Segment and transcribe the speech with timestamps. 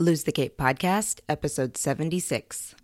[0.00, 2.74] Lose the Cape podcast, episode 76.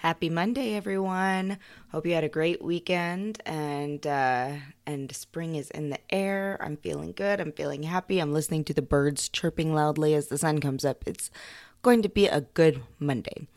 [0.00, 1.56] Happy Monday, everyone.
[1.90, 6.58] Hope you had a great weekend and uh, and spring is in the air.
[6.60, 7.40] I'm feeling good.
[7.40, 8.18] I'm feeling happy.
[8.18, 11.02] I'm listening to the birds chirping loudly as the sun comes up.
[11.06, 11.30] It's
[11.80, 13.48] going to be a good Monday.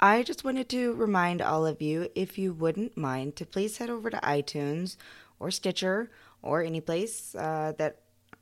[0.00, 3.90] I just wanted to remind all of you, if you wouldn't mind, to please head
[3.90, 4.96] over to iTunes
[5.38, 6.10] or Stitcher
[6.42, 8.00] or any place uh, that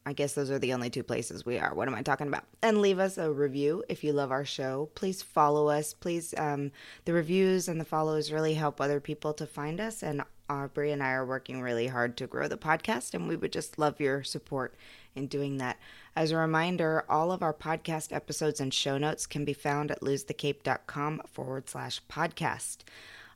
[0.08, 1.74] I guess those are the only two places we are.
[1.74, 2.44] What am I talking about?
[2.62, 4.88] And leave us a review if you love our show.
[4.94, 5.92] Please follow us.
[5.92, 6.72] Please, um,
[7.04, 10.02] the reviews and the follows really help other people to find us.
[10.02, 13.52] And Aubrey and I are working really hard to grow the podcast, and we would
[13.52, 14.74] just love your support
[15.14, 15.76] in doing that.
[16.16, 20.00] As a reminder, all of our podcast episodes and show notes can be found at
[20.00, 22.78] losethecape.com forward slash podcast.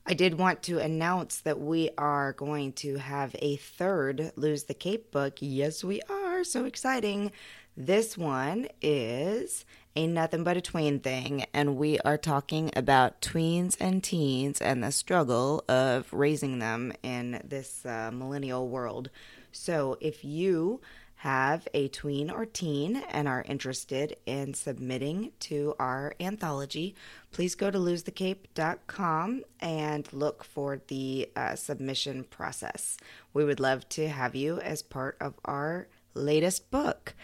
[0.06, 4.74] I did want to announce that we are going to have a third Lose the
[4.74, 5.34] Cape book.
[5.40, 6.31] Yes, we are.
[6.44, 7.30] So exciting.
[7.76, 9.64] This one is
[9.94, 14.82] a nothing but a tween thing, and we are talking about tweens and teens and
[14.82, 19.08] the struggle of raising them in this uh, millennial world.
[19.52, 20.80] So if you
[21.22, 26.96] have a tween or teen and are interested in submitting to our anthology,
[27.30, 32.96] please go to losethecape.com and look for the uh, submission process.
[33.32, 37.14] We would love to have you as part of our latest book.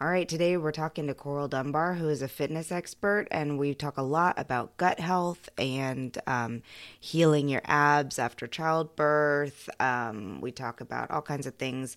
[0.00, 3.72] All right, today we're talking to Coral Dunbar, who is a fitness expert, and we
[3.72, 6.62] talk a lot about gut health and um,
[6.98, 9.70] healing your abs after childbirth.
[9.78, 11.96] Um, we talk about all kinds of things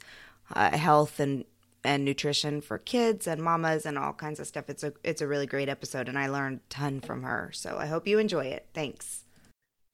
[0.53, 1.45] uh, health and
[1.83, 4.69] and nutrition for kids and mamas and all kinds of stuff.
[4.69, 7.51] It's a it's a really great episode and I learned a ton from her.
[7.53, 8.67] So I hope you enjoy it.
[8.73, 9.24] Thanks.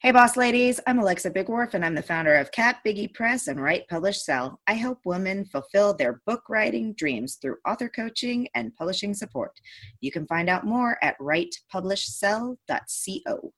[0.03, 3.61] Hey boss ladies, I'm Alexa Bigwarfe and I'm the founder of Kat Biggie Press and
[3.61, 4.59] Write Publish Sell.
[4.65, 9.51] I help women fulfill their book writing dreams through author coaching and publishing support.
[9.99, 13.53] You can find out more at writepublishsell.co.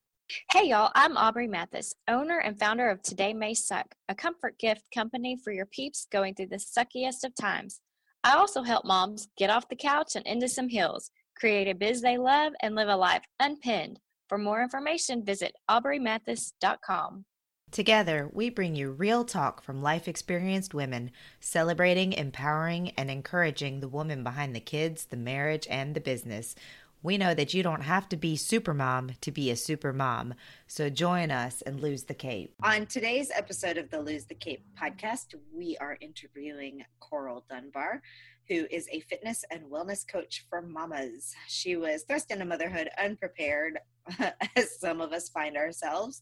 [0.52, 4.84] Hey y'all, I'm Aubrey Mathis, owner and founder of Today May Suck, a comfort gift
[4.94, 7.80] company for your peeps going through the suckiest of times.
[8.26, 12.02] I also help moms get off the couch and into some hills, create a biz
[12.02, 14.02] they love, and live a life unpinned.
[14.34, 17.26] For more information, visit aubreymathis.com.
[17.70, 23.88] Together, we bring you real talk from life experienced women, celebrating, empowering, and encouraging the
[23.88, 26.56] woman behind the kids, the marriage, and the business.
[27.04, 30.34] We know that you don't have to be supermom to be a super mom.
[30.66, 32.56] So join us and lose the cape.
[32.64, 38.02] On today's episode of the Lose the Cape podcast, we are interviewing Coral Dunbar,
[38.50, 41.36] who is a fitness and wellness coach for mamas.
[41.48, 43.78] She was thrust into motherhood unprepared,
[44.56, 46.22] as some of us find ourselves.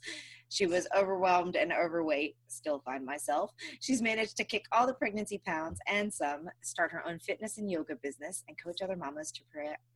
[0.50, 3.52] She was overwhelmed and overweight, still find myself.
[3.80, 7.72] She's managed to kick all the pregnancy pounds and some, start her own fitness and
[7.72, 9.42] yoga business, and coach other mamas to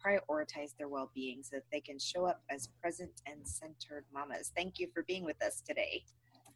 [0.04, 4.54] prioritize their well being so that they can show up as present and centered mamas.
[4.56, 6.04] Thank you for being with us today.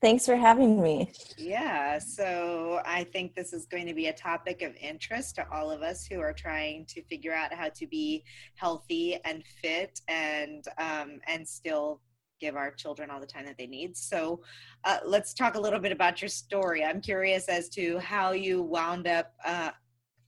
[0.01, 1.11] Thanks for having me.
[1.37, 5.69] Yeah, so I think this is going to be a topic of interest to all
[5.71, 8.23] of us who are trying to figure out how to be
[8.55, 12.01] healthy and fit and um, and still
[12.39, 13.97] give our children all the time that they need.
[13.97, 14.41] So
[14.85, 16.85] uh, let's talk a little bit about your story.
[16.85, 19.71] I'm curious as to how you wound up uh,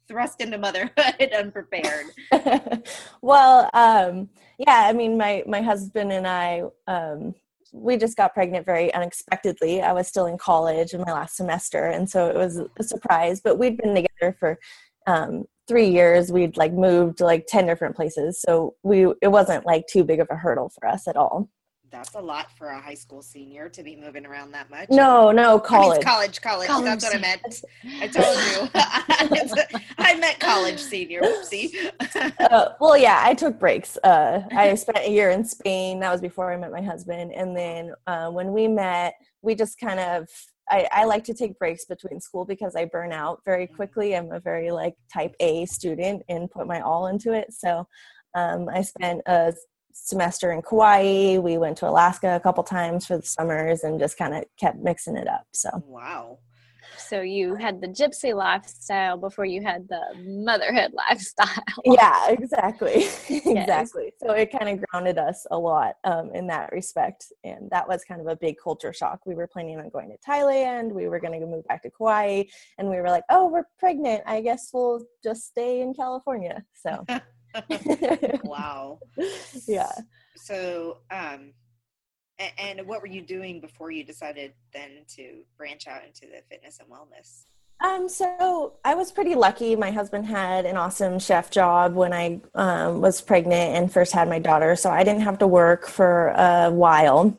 [0.09, 2.07] thrust into motherhood unprepared.
[3.21, 4.27] well, um,
[4.57, 6.63] yeah, I mean, my my husband and I.
[6.87, 7.35] Um,
[7.71, 9.81] we just got pregnant very unexpectedly.
[9.81, 13.41] I was still in college in my last semester, and so it was a surprise.
[13.41, 14.59] But we'd been together for
[15.07, 16.31] um, three years.
[16.31, 20.19] We'd like moved to like ten different places, so we it wasn't like too big
[20.19, 21.49] of a hurdle for us at all
[21.91, 24.89] that's a lot for a high school senior to be moving around that much.
[24.89, 25.91] No, no, college.
[25.91, 26.85] I mean, college, college, college.
[26.85, 27.63] That's what I meant.
[27.99, 29.79] I told you.
[29.97, 31.21] I meant college senior.
[31.43, 31.91] See.
[32.39, 33.97] uh, well, yeah, I took breaks.
[34.03, 35.99] Uh, I spent a year in Spain.
[35.99, 37.33] That was before I met my husband.
[37.33, 40.29] And then uh, when we met, we just kind of
[40.69, 43.75] I, I, like to take breaks between school because I burn out very mm-hmm.
[43.75, 44.15] quickly.
[44.15, 47.51] I'm a very like type A student and put my all into it.
[47.51, 47.85] So
[48.35, 49.53] um, I spent a
[49.93, 51.37] semester in Kauai.
[51.37, 54.77] We went to Alaska a couple times for the summers and just kind of kept
[54.79, 55.45] mixing it up.
[55.51, 56.39] So wow.
[56.97, 61.63] So you had the gypsy lifestyle before you had the motherhood lifestyle.
[61.83, 64.13] Yeah, exactly, exactly.
[64.23, 68.03] So it kind of grounded us a lot um, in that respect, and that was
[68.03, 69.21] kind of a big culture shock.
[69.25, 70.91] We were planning on going to Thailand.
[70.91, 72.43] We were going to move back to Kauai,
[72.77, 74.23] and we were like, "Oh, we're pregnant.
[74.25, 77.05] I guess we'll just stay in California." So.
[78.43, 78.99] wow.
[79.67, 79.91] Yeah.
[80.35, 81.53] So, um,
[82.39, 86.41] and, and what were you doing before you decided then to branch out into the
[86.49, 87.43] fitness and wellness?
[87.83, 89.75] Um, so I was pretty lucky.
[89.75, 94.29] My husband had an awesome chef job when I um, was pregnant and first had
[94.29, 97.35] my daughter, so I didn't have to work for a while,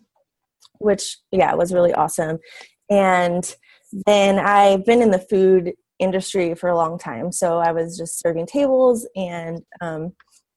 [0.79, 2.38] which yeah was really awesome.
[2.91, 3.55] And
[4.06, 8.19] then I've been in the food industry for a long time, so I was just
[8.19, 10.12] serving tables and um,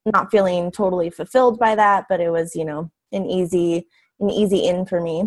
[0.05, 3.87] not feeling totally fulfilled by that, but it was you know an easy
[4.19, 5.23] an easy in for me.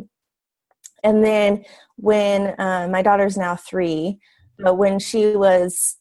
[1.04, 1.64] And then
[1.96, 4.18] when uh, my daughter's now three
[4.58, 5.96] but when she was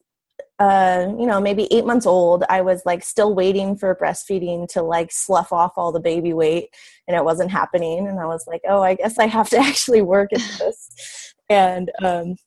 [0.60, 4.82] uh, you know, maybe eight months old, I was like still waiting for breastfeeding to
[4.82, 6.70] like slough off all the baby weight,
[7.08, 8.08] and it wasn't happening.
[8.08, 11.34] And I was like, oh, I guess I have to actually work at this.
[11.48, 12.38] and um,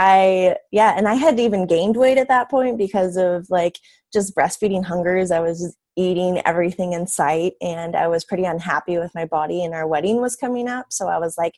[0.00, 3.78] I, yeah, and I had even gained weight at that point because of like
[4.10, 5.30] just breastfeeding hungers.
[5.30, 9.62] I was eating everything in sight, and I was pretty unhappy with my body.
[9.62, 11.52] And our wedding was coming up, so I was like,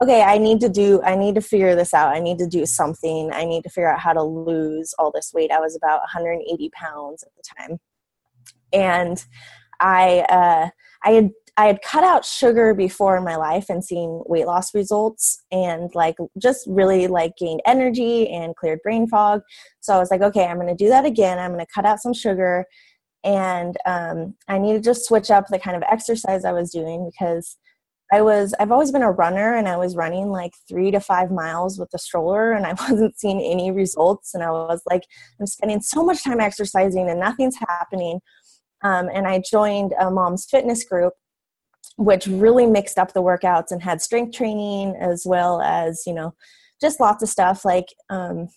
[0.00, 2.14] okay, I need to do, I need to figure this out.
[2.14, 3.30] I need to do something.
[3.32, 5.50] I need to figure out how to lose all this weight.
[5.50, 7.78] I was about 180 pounds at the time.
[8.72, 9.24] And
[9.80, 10.70] I, uh,
[11.04, 14.74] I had, I had cut out sugar before in my life and seen weight loss
[14.74, 19.42] results and like just really like gained energy and cleared brain fog.
[19.80, 21.38] So I was like, okay, I'm going to do that again.
[21.38, 22.64] I'm going to cut out some sugar
[23.22, 27.10] and um, I need to just switch up the kind of exercise I was doing
[27.10, 27.56] because
[28.12, 31.30] I was I've always been a runner and I was running like 3 to 5
[31.30, 35.02] miles with the stroller and I wasn't seeing any results and I was like
[35.40, 38.20] I'm spending so much time exercising and nothing's happening
[38.82, 41.14] um, and I joined a mom's fitness group
[41.96, 46.34] which really mixed up the workouts and had strength training as well as you know
[46.80, 48.48] just lots of stuff like um,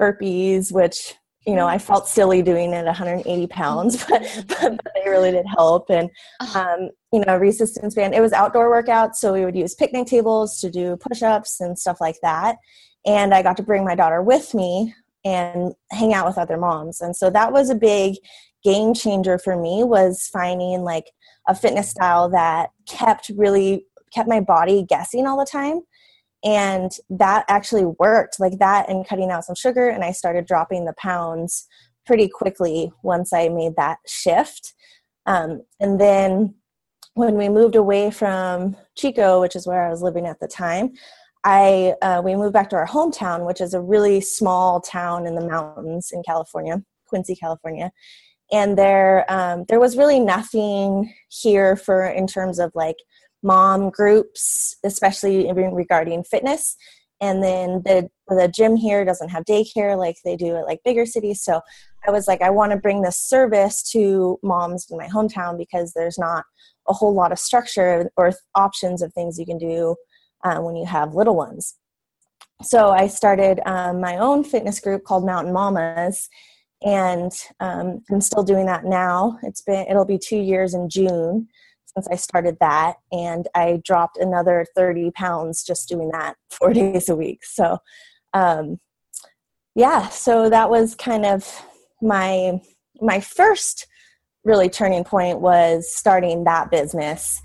[0.00, 1.14] burpees which
[1.46, 5.90] you know, I felt silly doing it 180 pounds, but, but, they really did help.
[5.90, 6.08] And,
[6.54, 9.16] um, you know, resistance band, it was outdoor workouts.
[9.16, 12.56] So we would use picnic tables to do push ups and stuff like that.
[13.04, 14.94] And I got to bring my daughter with me
[15.24, 17.00] and hang out with other moms.
[17.00, 18.16] And so that was a big
[18.62, 21.10] game changer for me was finding like
[21.48, 25.80] a fitness style that kept really kept my body guessing all the time.
[26.44, 30.84] And that actually worked like that and cutting out some sugar and i started dropping
[30.84, 31.66] the pounds
[32.04, 34.74] pretty quickly once i made that shift.
[35.26, 36.54] Um, and then
[37.14, 40.92] when we moved away from chico which is where i was living at the time
[41.44, 45.34] i uh, we moved back to our hometown which is a really small town in
[45.34, 47.90] the mountains in california quincy california
[48.52, 52.96] and there um, there was really nothing here for in terms of like
[53.42, 56.76] mom groups, especially regarding fitness.
[57.20, 61.06] And then the the gym here doesn't have daycare like they do at like bigger
[61.06, 61.42] cities.
[61.42, 61.60] So
[62.06, 65.92] I was like, I want to bring this service to moms in my hometown because
[65.92, 66.44] there's not
[66.88, 69.94] a whole lot of structure or options of things you can do
[70.44, 71.76] um, when you have little ones.
[72.62, 76.28] So I started um, my own fitness group called Mountain Mamas,
[76.84, 79.38] and um, I'm still doing that now.
[79.42, 81.48] It's been it'll be two years in June
[81.86, 87.08] since I started that, and I dropped another 30 pounds just doing that four days
[87.08, 87.44] a week.
[87.44, 87.78] So,
[88.32, 88.80] um,
[89.74, 91.46] yeah, so that was kind of
[92.00, 92.60] my
[93.00, 93.86] my first
[94.44, 97.40] really turning point was starting that business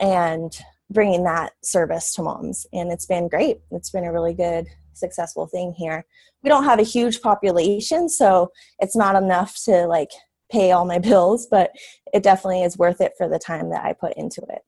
[0.00, 0.52] and
[0.90, 4.66] bringing that service to moms and it's been great it's been a really good
[4.98, 6.04] successful thing here
[6.42, 10.10] we don't have a huge population so it's not enough to like
[10.50, 11.72] pay all my bills, but
[12.12, 14.62] it definitely is worth it for the time that I put into it.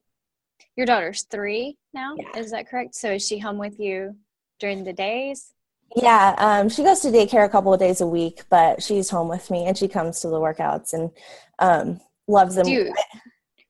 [0.76, 2.38] Your daughter's three now, yeah.
[2.38, 2.94] is that correct?
[2.94, 4.16] So is she home with you
[4.58, 5.52] during the days?
[5.96, 9.28] Yeah, um, she goes to daycare a couple of days a week, but she's home
[9.28, 11.10] with me and she comes to the workouts and
[11.58, 12.64] um, loves them.
[12.64, 12.94] Do you,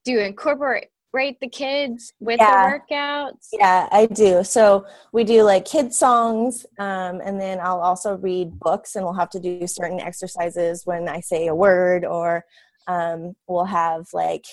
[0.05, 2.79] do you incorporate rate the kids with yeah.
[2.79, 3.49] the workouts?
[3.53, 4.45] Yeah, I do.
[4.45, 9.15] So we do like kid songs, um, and then I'll also read books, and we'll
[9.15, 12.45] have to do certain exercises when I say a word, or
[12.87, 14.47] um, we'll have like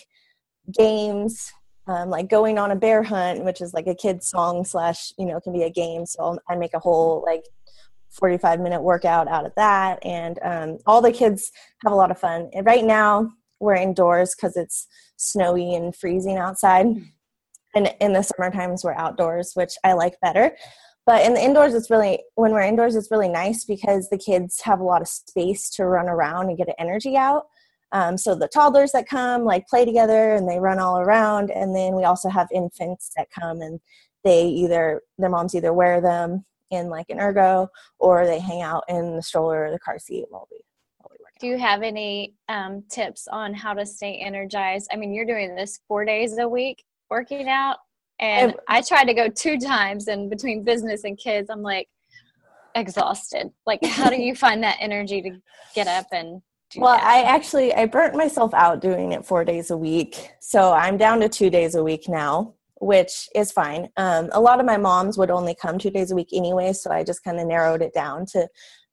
[0.71, 1.51] games.
[1.89, 5.25] Um, like going on a bear hunt, which is like a kid song slash, you
[5.25, 6.05] know, can be a game.
[6.05, 7.45] So I'll, I make a whole like
[8.09, 9.99] 45 minute workout out of that.
[10.03, 11.51] And um, all the kids
[11.83, 12.49] have a lot of fun.
[12.53, 14.87] And right now, we're indoors because it's
[15.17, 16.85] snowy and freezing outside.
[16.85, 17.11] Mm.
[17.75, 20.55] And in the summer times, we're outdoors, which I like better.
[21.05, 24.61] But in the indoors, it's really, when we're indoors, it's really nice because the kids
[24.61, 27.45] have a lot of space to run around and get energy out.
[27.93, 31.49] Um, so the toddlers that come like play together and they run all around.
[31.51, 33.79] And then we also have infants that come and
[34.25, 38.83] they either, their moms either wear them in like an ergo or they hang out
[38.89, 40.59] in the stroller or the car seat while we
[41.39, 44.89] do you have any um, tips on how to stay energized?
[44.91, 47.77] I mean, you're doing this four days a week working out,
[48.20, 51.88] and I tried to go two times, and between business and kids, I'm like,
[52.75, 53.51] exhausted.
[53.65, 55.32] Like, how do you find that energy to
[55.74, 56.41] get up and
[56.75, 57.03] well that?
[57.03, 61.20] i actually i burnt myself out doing it four days a week so i'm down
[61.20, 65.17] to two days a week now which is fine um, a lot of my moms
[65.17, 67.94] would only come two days a week anyway so i just kind of narrowed it
[67.94, 68.48] down to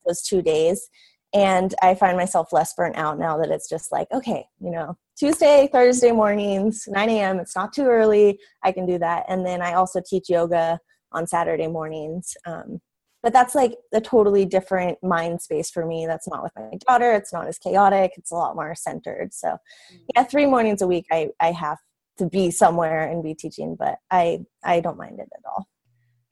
[0.07, 0.89] those two days
[1.35, 4.97] and i find myself less burnt out now that it's just like okay you know
[5.19, 9.25] tuesday thursday mornings 9 a.m it's not too early i can do that.
[9.29, 10.79] And then i also teach yoga
[11.13, 12.35] on saturday mornings.
[12.47, 12.81] Um,
[13.23, 16.05] but that's like a totally different mind space for me.
[16.07, 17.11] That's not with my daughter.
[17.13, 18.13] It's not as chaotic.
[18.19, 19.33] It's a lot more centered.
[19.33, 20.01] So mm.
[20.15, 21.79] yeah three mornings a week i i have
[22.19, 25.67] to be somewhere and be teaching but i i don't mind it at all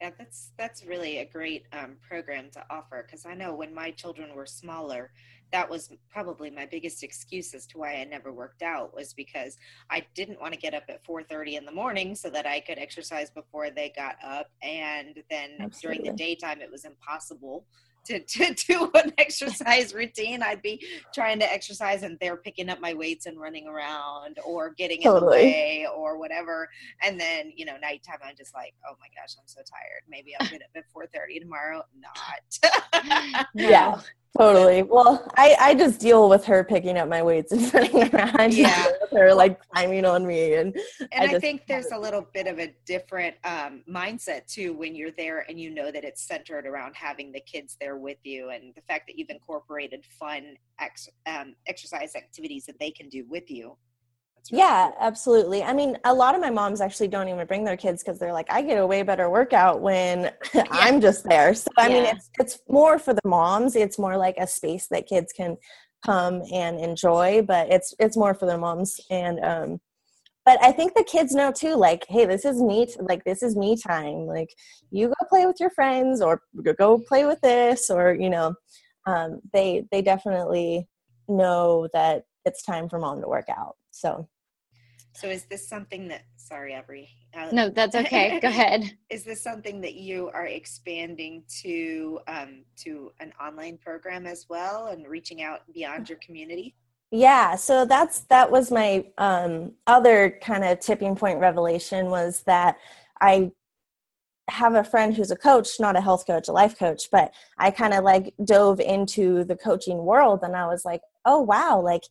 [0.03, 3.89] yeah that's that's really a great um, program to offer because i know when my
[3.89, 5.11] children were smaller
[5.53, 9.55] that was probably my biggest excuse as to why I never worked out was because
[9.87, 12.79] I didn't want to get up at 4:30 in the morning so that I could
[12.79, 15.99] exercise before they got up and then Absolutely.
[15.99, 17.67] during the daytime it was impossible
[18.05, 20.43] to, to do an exercise routine.
[20.43, 24.71] I'd be trying to exercise and they're picking up my weights and running around or
[24.71, 25.39] getting totally.
[25.39, 26.69] in the way or whatever.
[27.01, 30.03] And then, you know, nighttime I'm just like, oh my gosh, I'm so tired.
[30.09, 31.83] Maybe I'll get up at 4.30 tomorrow.
[31.99, 33.47] Not.
[33.53, 33.99] yeah.
[34.39, 34.81] Totally.
[34.81, 38.53] Well, I, I just deal with her picking up my weights and running around.
[38.63, 38.87] Yeah.
[39.11, 40.55] Her like climbing on me.
[40.55, 40.75] And,
[41.11, 44.95] and I, I think there's a little bit of a different um, mindset too when
[44.95, 48.49] you're there and you know that it's centered around having the kids there with you
[48.49, 53.23] and the fact that you've incorporated fun ex, um, exercise activities that they can do
[53.29, 53.77] with you
[54.51, 54.97] Really yeah, cool.
[54.99, 55.63] absolutely.
[55.63, 58.33] I mean, a lot of my moms actually don't even bring their kids because they're
[58.33, 60.63] like, I get a way better workout when yeah.
[60.69, 61.53] I'm just there.
[61.53, 61.93] So I yeah.
[61.93, 63.75] mean, it's it's more for the moms.
[63.75, 65.57] It's more like a space that kids can
[66.05, 68.99] come and enjoy, but it's it's more for the moms.
[69.09, 69.81] And um,
[70.45, 71.75] but I think the kids know too.
[71.75, 72.87] Like, hey, this is me.
[72.99, 74.25] Like, this is me time.
[74.25, 74.53] Like,
[74.91, 76.41] you go play with your friends, or
[76.77, 78.55] go play with this, or you know,
[79.05, 80.87] um, they they definitely
[81.29, 83.75] know that it's time for mom to work out.
[83.91, 84.27] So
[85.13, 87.09] so is this something that, sorry, Aubrey.
[87.35, 88.39] Uh, no, that's okay.
[88.39, 88.97] Go ahead.
[89.09, 94.87] Is this something that you are expanding to um, to an online program as well
[94.87, 96.75] and reaching out beyond your community?
[97.11, 102.77] Yeah, so that's that was my um, other kind of tipping point revelation was that
[103.21, 103.51] I
[104.49, 107.71] have a friend who's a coach, not a health coach, a life coach, but I
[107.71, 112.03] kind of like dove into the coaching world and I was like, oh wow, like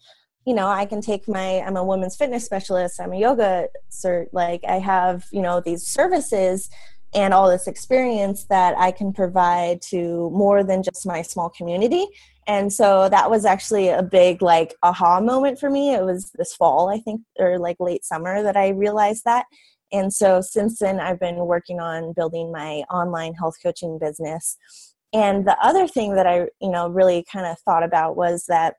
[0.46, 4.26] you know i can take my i'm a women's fitness specialist i'm a yoga cert
[4.32, 6.68] like i have you know these services
[7.14, 12.06] and all this experience that i can provide to more than just my small community.
[12.48, 15.94] And so that was actually a big like aha moment for me.
[15.94, 19.46] It was this fall i think or like late summer that i realized that.
[19.92, 24.56] And so since then i've been working on building my online health coaching business.
[25.12, 28.76] And the other thing that i you know really kind of thought about was that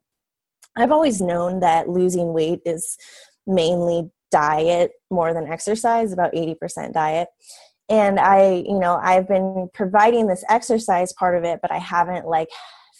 [0.75, 2.97] I've always known that losing weight is
[3.45, 7.27] mainly diet more than exercise, about 80% diet.
[7.89, 12.25] And I, you know, I've been providing this exercise part of it, but I haven't
[12.25, 12.49] like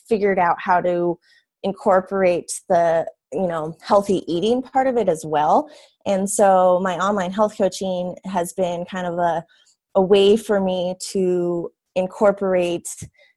[0.08, 1.18] figured out how to
[1.64, 5.70] incorporate the, you know, healthy eating part of it as well.
[6.06, 9.44] And so my online health coaching has been kind of a,
[9.96, 12.90] a way for me to incorporate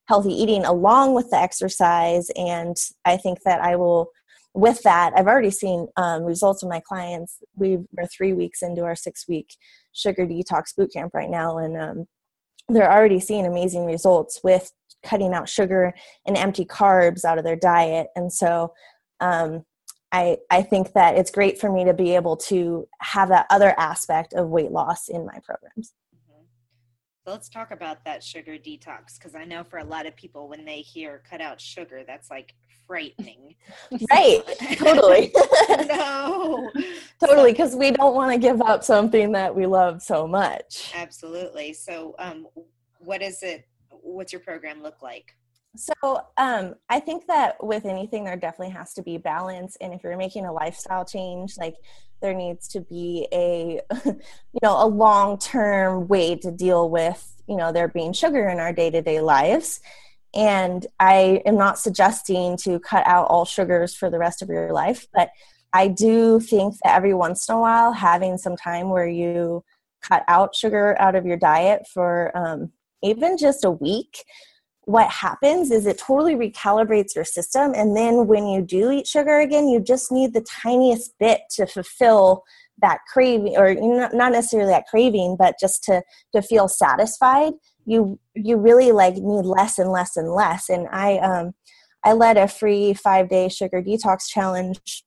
[0.09, 2.28] healthy eating along with the exercise.
[2.37, 4.11] And I think that I will
[4.56, 7.38] with that, I've already seen um, results of my clients.
[7.56, 9.54] We are three weeks into our six week
[9.92, 12.06] sugar detox boot camp right now, and um,
[12.68, 14.72] they're already seeing amazing results with
[15.04, 15.94] cutting out sugar
[16.26, 18.08] and empty carbs out of their diet.
[18.16, 18.72] And so,
[19.20, 19.64] um,
[20.10, 23.75] I I think that it's great for me to be able to have that other
[23.78, 25.92] aspect of weight loss in my programs.
[27.26, 30.64] Let's talk about that sugar detox because I know for a lot of people when
[30.64, 32.54] they hear cut out sugar, that's like
[32.87, 33.56] frightening.
[34.11, 34.42] Right.
[34.76, 35.33] totally.
[35.88, 36.71] no.
[37.25, 40.92] totally, because we don't want to give up something that we love so much.
[40.95, 41.73] Absolutely.
[41.73, 42.47] So, um,
[42.99, 43.66] what is it?
[43.90, 45.35] What's your program look like?
[45.76, 49.76] So, um, I think that with anything, there definitely has to be balance.
[49.80, 51.75] And if you're making a lifestyle change, like
[52.20, 57.56] there needs to be a, you know, a long term way to deal with, you
[57.56, 59.80] know, there being sugar in our day to day lives.
[60.35, 64.73] And I am not suggesting to cut out all sugars for the rest of your
[64.73, 65.30] life, but
[65.73, 69.64] I do think that every once in a while, having some time where you
[70.00, 74.25] cut out sugar out of your diet for um, even just a week,
[74.87, 77.73] what happens is it totally recalibrates your system.
[77.75, 81.66] And then when you do eat sugar again, you just need the tiniest bit to
[81.66, 82.43] fulfill
[82.81, 86.02] that craving, or not necessarily that craving, but just to,
[86.35, 87.52] to feel satisfied
[87.87, 91.55] you you really like need less and less and less and i um
[92.05, 95.05] i led a free five day sugar detox challenge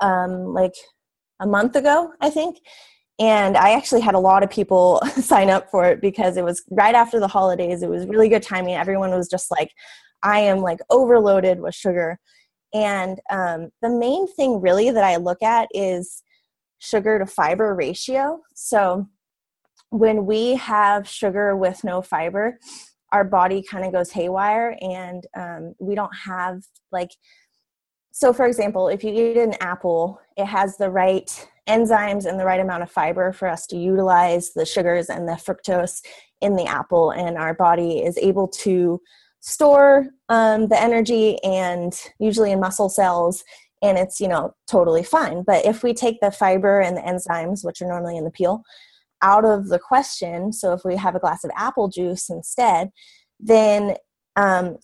[0.00, 0.74] um like
[1.40, 2.58] a month ago i think
[3.18, 6.62] and i actually had a lot of people sign up for it because it was
[6.70, 7.82] right after the holidays.
[7.82, 8.74] It was really good timing.
[8.74, 9.70] Everyone was just like
[10.22, 12.18] i am like overloaded with sugar.
[12.72, 16.22] And um, the main thing really that i look at is
[16.78, 18.40] sugar to fiber ratio.
[18.54, 19.08] So
[19.90, 22.58] when we have sugar with no fiber,
[23.14, 27.10] our body kind of goes haywire and um, we don't have like
[28.10, 32.44] so for example if you eat an apple it has the right enzymes and the
[32.44, 36.02] right amount of fiber for us to utilize the sugars and the fructose
[36.40, 39.00] in the apple and our body is able to
[39.40, 43.44] store um, the energy and usually in muscle cells
[43.82, 47.64] and it's you know totally fine but if we take the fiber and the enzymes
[47.64, 48.62] which are normally in the peel
[49.24, 50.52] out of the question.
[50.52, 52.90] So if we have a glass of apple juice instead,
[53.40, 53.96] then
[54.36, 54.76] um,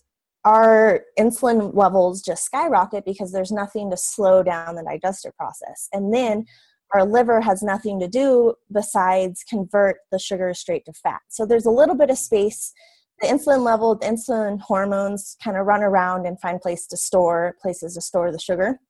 [0.44, 5.88] our insulin levels just skyrocket because there's nothing to slow down the digestive process.
[5.92, 6.46] And then
[6.92, 11.20] our liver has nothing to do besides convert the sugar straight to fat.
[11.28, 12.72] So there's a little bit of space.
[13.20, 17.56] The insulin level, the insulin hormones kind of run around and find place to store
[17.60, 18.80] places to store the sugar.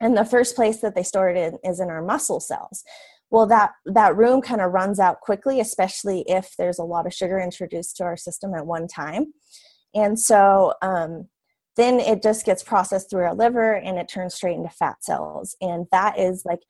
[0.00, 2.84] And the first place that they store it in is in our muscle cells
[3.30, 7.14] well that that room kind of runs out quickly especially if there's a lot of
[7.14, 9.32] sugar introduced to our system at one time
[9.94, 11.28] and so um,
[11.76, 15.56] then it just gets processed through our liver and it turns straight into fat cells
[15.60, 16.60] and that is like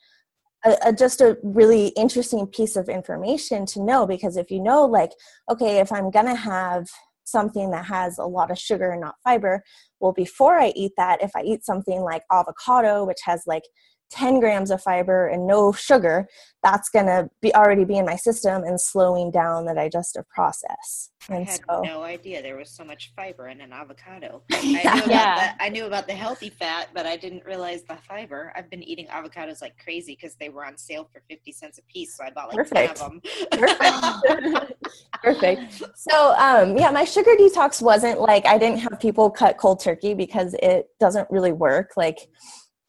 [0.64, 4.84] a, a, just a really interesting piece of information to know because if you know
[4.84, 5.12] like
[5.50, 6.86] okay if i'm gonna have
[7.24, 9.62] something that has a lot of sugar and not fiber
[10.00, 13.64] well before i eat that if i eat something like avocado which has like
[14.10, 16.28] 10 grams of fiber and no sugar,
[16.62, 21.10] that's going to be already be in my system and slowing down the digestive process.
[21.28, 24.42] And I had so, no idea there was so much fiber in an avocado.
[24.52, 25.54] I knew, yeah.
[25.54, 28.52] the, I knew about the healthy fat, but I didn't realize the fiber.
[28.56, 31.82] I've been eating avocados like crazy because they were on sale for 50 cents a
[31.92, 32.16] piece.
[32.16, 32.96] So I bought like Perfect.
[32.96, 33.20] 10 of them.
[33.52, 34.72] Perfect.
[35.22, 35.82] Perfect.
[35.96, 40.14] So, um, yeah, my sugar detox wasn't like I didn't have people cut cold turkey
[40.14, 41.92] because it doesn't really work.
[41.96, 42.28] Like,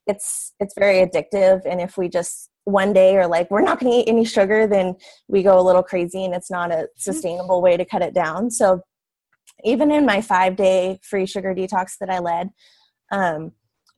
[0.08, 1.62] it's it's very addictive.
[1.66, 4.68] And if we just one day are like we're not going to eat any sugar
[4.68, 4.94] then
[5.30, 6.86] we go a little crazy and it's not a mm-hmm.
[6.98, 8.52] sustainable way to cut it down.
[8.52, 8.82] So
[9.64, 12.50] even in my five day free sugar detox that i led
[13.12, 13.52] um,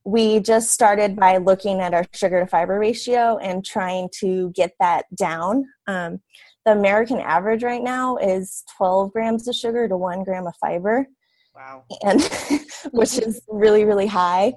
[0.06, 4.72] we just started by looking at our sugar to fiber ratio and trying to get
[4.80, 5.66] that down.
[5.88, 6.22] Um,
[6.66, 11.08] the american average right now is 12 grams of sugar to one gram of fiber.
[11.56, 11.84] Wow.
[12.04, 12.22] And
[12.92, 14.54] which is really really high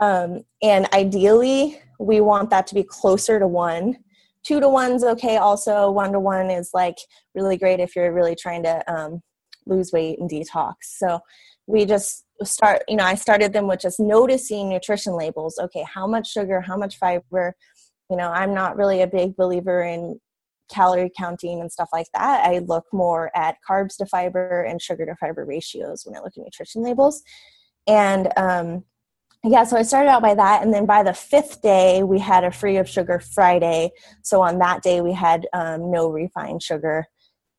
[0.00, 3.96] um, and ideally, we want that to be closer to one.
[4.44, 5.38] Two to one's okay.
[5.38, 6.96] Also, one to one is like
[7.34, 9.20] really great if you're really trying to um,
[9.66, 10.74] lose weight and detox.
[10.82, 11.20] So
[11.66, 12.82] we just start.
[12.88, 15.58] You know, I started them with just noticing nutrition labels.
[15.60, 16.60] Okay, how much sugar?
[16.60, 17.54] How much fiber?
[18.10, 20.20] You know, I'm not really a big believer in
[20.72, 22.44] calorie counting and stuff like that.
[22.44, 26.32] I look more at carbs to fiber and sugar to fiber ratios when I look
[26.36, 27.22] at nutrition labels.
[27.86, 28.84] And um,
[29.44, 32.44] yeah, so I started out by that, and then by the fifth day, we had
[32.44, 33.90] a free of sugar Friday.
[34.22, 37.06] So on that day, we had um, no refined sugar,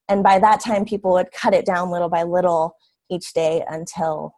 [0.10, 2.76] and by that time, people would cut it down little by little
[3.10, 4.34] each day until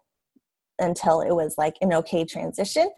[0.80, 2.90] until it was like an okay transition.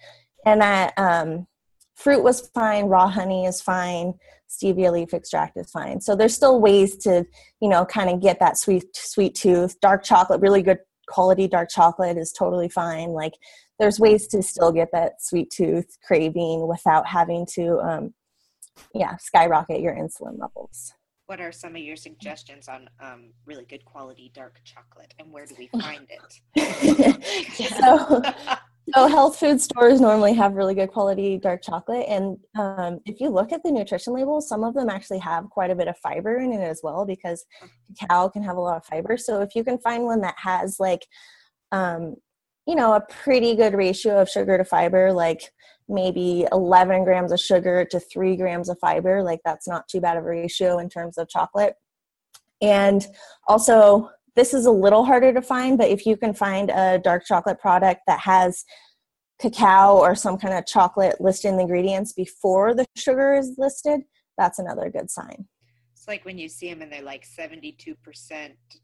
[0.45, 1.47] And that um,
[1.95, 4.13] fruit was fine, raw honey is fine,
[4.49, 6.01] stevia leaf extract is fine.
[6.01, 7.25] So there's still ways to
[7.61, 9.79] you know kind of get that sweet sweet tooth.
[9.79, 13.09] Dark chocolate, really good quality dark chocolate is totally fine.
[13.09, 13.33] Like
[13.81, 18.13] there's ways to still get that sweet tooth craving without having to um,
[18.93, 20.93] yeah skyrocket your insulin levels.
[21.25, 25.47] What are some of your suggestions on um, really good quality dark chocolate and where
[25.47, 26.41] do we find it?
[27.71, 28.21] So,
[28.93, 33.29] so health food stores normally have really good quality dark chocolate and um, if you
[33.29, 36.37] look at the nutrition labels some of them actually have quite a bit of fiber
[36.37, 37.45] in it as well because
[37.97, 39.17] cacao can have a lot of fiber.
[39.17, 41.07] So if you can find one that has like
[41.71, 42.15] um,
[42.71, 45.51] you know, a pretty good ratio of sugar to fiber, like
[45.89, 49.21] maybe 11 grams of sugar to 3 grams of fiber.
[49.21, 51.75] Like, that's not too bad of a ratio in terms of chocolate.
[52.61, 53.05] And
[53.45, 57.25] also, this is a little harder to find, but if you can find a dark
[57.25, 58.63] chocolate product that has
[59.41, 63.99] cacao or some kind of chocolate listed in the ingredients before the sugar is listed,
[64.37, 65.45] that's another good sign.
[65.93, 67.97] It's like when you see them and they're like 72%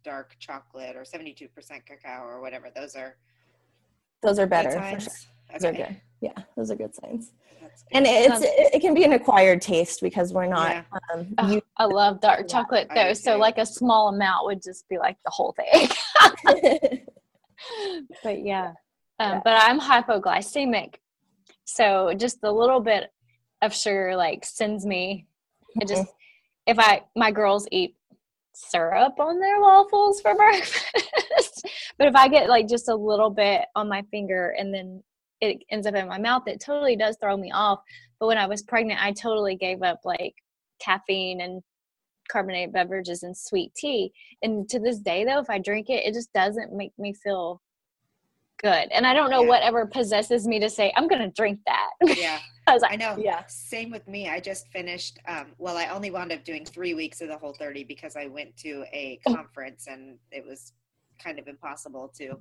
[0.03, 1.49] dark chocolate or 72%
[1.85, 2.69] cacao or whatever.
[2.75, 3.15] Those are
[4.27, 4.71] those are better.
[4.99, 5.13] Sure.
[5.53, 5.95] Those are good.
[6.21, 7.31] yeah, those are good signs.
[7.61, 7.69] Good.
[7.93, 10.83] And it's Um, it, it can be an acquired taste because we're not Yeah.
[11.13, 13.13] um, Oh, I love dark chocolate I though.
[13.13, 13.39] So too.
[13.39, 15.87] like a small amount would just be like the whole thing.
[18.23, 18.73] but yeah.
[19.19, 19.41] Um, Yeah.
[19.43, 20.95] But I'm hypoglycemic.
[21.65, 23.11] So just a little bit
[23.61, 25.25] of sugar like sends me
[25.81, 26.07] it just
[26.67, 27.95] if I my girls eat
[28.53, 31.65] syrup on their waffles for breakfast.
[31.97, 35.03] But if I get like just a little bit on my finger and then
[35.41, 37.79] it ends up in my mouth, it totally does throw me off.
[38.19, 40.33] But when I was pregnant, I totally gave up like
[40.79, 41.61] caffeine and
[42.29, 44.11] carbonated beverages and sweet tea.
[44.41, 47.61] And to this day, though, if I drink it, it just doesn't make me feel
[48.61, 48.89] good.
[48.91, 49.47] And I don't know Yeah.
[49.49, 51.89] whatever possesses me to say, I'm going to drink that.
[52.17, 53.15] yeah, Because I know.
[53.17, 53.43] yeah.
[53.47, 54.27] Same with me.
[54.29, 55.19] I just finished.
[55.27, 58.25] Um, well, I only wound up doing three weeks of the whole thirty because I
[58.25, 59.35] went to a Oh.
[59.35, 60.73] conference and it was
[61.23, 62.39] kind of impossible to.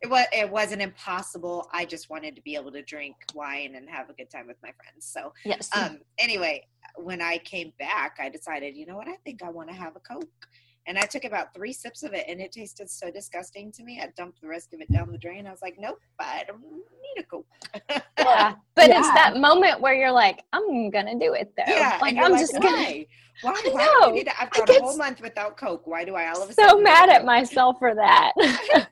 [0.00, 0.26] It was.
[0.32, 1.68] It wasn't impossible.
[1.72, 4.56] I just wanted to be able to drink wine and have a good time with
[4.62, 5.06] my friends.
[5.06, 5.68] So, yes.
[5.74, 9.08] um, anyway, when I came back, I decided, you know what?
[9.08, 10.28] I think I want to have a Coke.
[10.88, 14.00] And I took about three sips of it, and it tasted so disgusting to me.
[14.02, 15.46] I dumped the rest of it down the drain.
[15.46, 17.46] I was like, "Nope, I don't need a Coke."
[18.18, 18.54] yeah.
[18.74, 21.64] But it's that moment where you're like, I'm going to do it though.
[21.66, 22.68] Yeah, Like, and you're I'm like, just going to.
[22.70, 23.06] why?
[23.42, 23.50] Why?
[23.50, 24.10] I Why do I know.
[24.14, 24.40] need to?
[24.40, 25.86] I've I gone a whole month without Coke.
[25.86, 26.70] Why do I all of a sudden?
[26.70, 28.32] So mad at myself for that.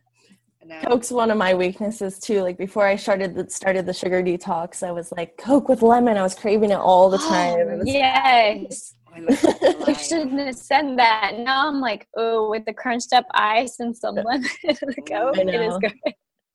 [0.69, 0.81] No.
[0.81, 2.43] Coke's one of my weaknesses too.
[2.43, 6.17] Like before I started the, started the sugar detox, I was like Coke with lemon.
[6.17, 7.61] I was craving it all the time.
[7.61, 8.95] It was- yes.
[9.17, 11.33] I You shouldn't have said that.
[11.39, 15.39] Now I'm like, oh, with the crunched up ice and some lemon and the Coke,
[15.39, 15.95] I it is good.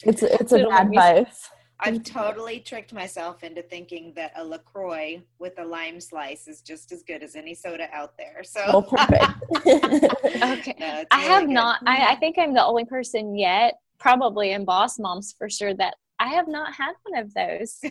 [0.04, 1.50] It's it's a It'll bad make vice.
[1.84, 6.92] I've totally tricked myself into thinking that a Lacroix with a lime slice is just
[6.92, 8.44] as good as any soda out there.
[8.44, 9.24] So Well, perfect.
[9.66, 10.76] Okay.
[10.80, 11.50] No, it's I really have good.
[11.50, 12.20] not, I, I mm-hmm.
[12.20, 16.48] think I'm the only person yet, probably in Boss Moms for sure, that I have
[16.48, 17.82] not had one of those.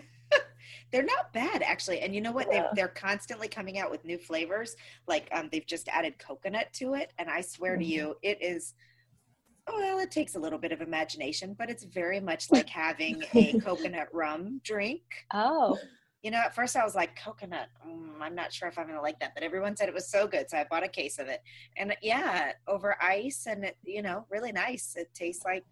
[0.93, 2.01] They're not bad actually.
[2.01, 2.51] And you know what?
[2.51, 2.69] They Yeah.
[2.75, 4.77] they're constantly coming out with new flavors.
[5.07, 7.89] Like um, they've just added coconut to it, and I swear to Mhm.
[7.89, 8.75] you, it is.
[9.67, 13.23] oh, Well, it takes a little bit of imagination, but it's very much like having
[13.35, 15.03] a coconut rum drink.
[15.33, 15.79] Oh,
[16.23, 18.97] You know, at first I was like, coconut, mm, I'm not sure if I'm going
[18.97, 20.51] to like that, but everyone said it was so good.
[20.51, 21.41] So I bought a case of it.
[21.77, 24.97] And yeah, over ice and it, you know, really nice.
[24.97, 25.65] It tastes like,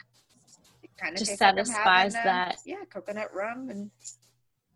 [0.82, 2.56] it kind of Just tastes like satisfies having, that.
[2.64, 3.68] Yeah, coconut rum.
[3.68, 3.90] And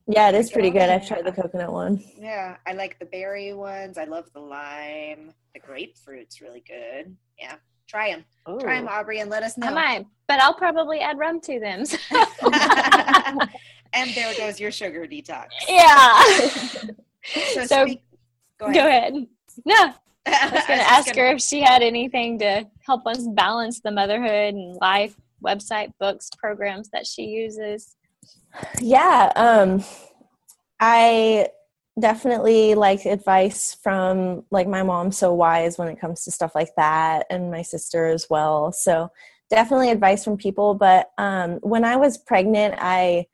[0.06, 0.88] yeah, it is pretty good.
[0.88, 2.02] I've tried the coconut one.
[2.18, 3.98] yeah, I like the berry ones.
[3.98, 5.32] I love the lime.
[5.54, 7.16] The grapefruit's really good.
[7.38, 7.56] Yeah,
[7.88, 8.24] try them.
[8.60, 8.92] Try them, oh.
[8.94, 9.68] Aubrey, and let us know.
[9.68, 11.84] I might, but I'll probably add rum to them.
[11.84, 11.96] so-
[13.92, 15.48] and there goes your sugar detox.
[15.68, 16.22] yeah.
[17.24, 18.02] So, So, speak,
[18.58, 19.12] go Go ahead.
[19.12, 19.26] ahead.
[19.64, 19.92] No,
[20.26, 23.80] I was going to ask gonna- her if she had anything to help us balance
[23.80, 27.96] the motherhood and life website, books, programs that she uses.
[28.80, 29.84] Yeah, um,
[30.80, 31.48] I
[32.00, 36.74] definitely like advice from like my mom's so wise when it comes to stuff like
[36.76, 38.72] that, and my sister as well.
[38.72, 39.10] So
[39.50, 40.74] definitely advice from people.
[40.74, 43.26] But um, when I was pregnant, I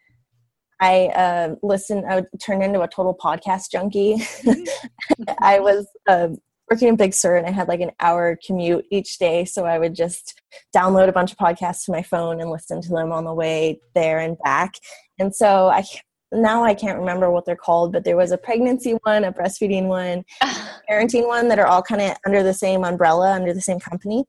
[0.80, 2.06] I uh, listened.
[2.06, 4.16] I would turn into a total podcast junkie.
[5.40, 6.28] I was uh,
[6.70, 9.44] working in Big Sur and I had like an hour commute each day.
[9.44, 10.40] So I would just
[10.74, 13.80] download a bunch of podcasts to my phone and listen to them on the way
[13.94, 14.74] there and back.
[15.18, 15.84] And so I
[16.30, 19.86] now I can't remember what they're called, but there was a pregnancy one, a breastfeeding
[19.86, 20.24] one,
[20.90, 24.24] parenting one that are all kind of under the same umbrella, under the same company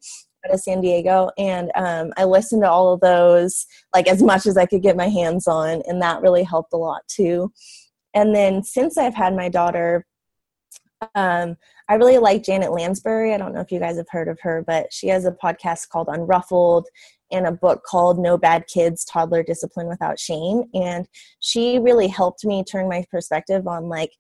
[0.46, 1.30] out of San Diego.
[1.38, 4.96] And um, I listened to all of those like as much as I could get
[4.96, 7.52] my hands on, and that really helped a lot too.
[8.14, 10.06] And then since I've had my daughter,
[11.16, 13.34] um, I really like Janet Lansbury.
[13.34, 15.90] I don't know if you guys have heard of her, but she has a podcast
[15.90, 16.86] called Unruffled
[17.32, 20.64] and a book called No Bad Kids Toddler Discipline Without Shame.
[20.74, 21.08] And
[21.40, 24.12] she really helped me turn my perspective on like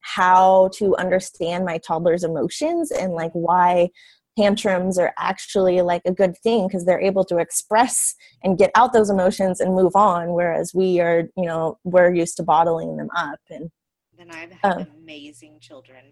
[0.00, 3.88] how to understand my toddler's emotions and like why
[4.36, 8.92] tantrums are actually like a good thing because they're able to express and get out
[8.92, 13.08] those emotions and move on whereas we are you know we're used to bottling them
[13.16, 13.70] up and
[14.18, 14.86] Then I've had Oh.
[15.02, 16.04] amazing children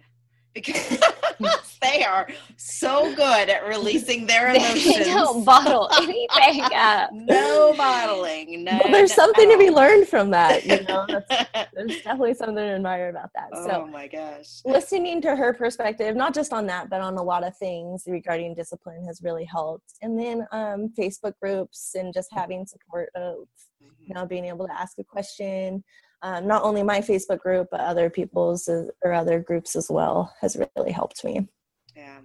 [0.54, 0.98] because
[1.82, 4.84] they are so good at releasing their emotions.
[4.98, 7.10] they don't bottle anything up.
[7.12, 8.64] no bottling.
[8.64, 11.06] No, well, there's something to be learned from that you know
[11.74, 14.60] there's definitely something to admire about that oh so my gosh.
[14.64, 18.54] listening to her perspective not just on that but on a lot of things regarding
[18.54, 23.36] discipline has really helped and then um, facebook groups and just having support of
[23.80, 24.14] you Mhm.
[24.14, 25.82] know being able to ask a question
[26.22, 30.32] um, not only my facebook group but other people's uh, or other groups as well
[30.40, 31.48] has really helped me
[31.96, 32.20] Yeah.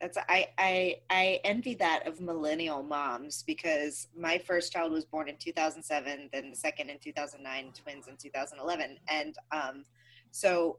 [0.00, 5.28] That's I I I envy that of millennial moms because my first child was born
[5.28, 9.84] in 2007, then the second in 2009, twins in 2011, and um,
[10.30, 10.78] so